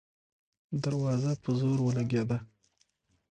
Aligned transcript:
دروازه 0.83 1.31
په 1.43 1.49
زور 1.59 1.79
ولګېده. 1.81 2.37